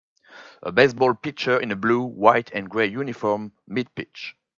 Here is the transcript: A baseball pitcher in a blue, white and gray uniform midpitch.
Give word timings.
A 0.63 0.71
baseball 0.71 1.13
pitcher 1.13 1.59
in 1.59 1.69
a 1.71 1.75
blue, 1.75 2.01
white 2.01 2.49
and 2.55 2.67
gray 2.67 2.87
uniform 2.87 3.51
midpitch. 3.69 4.33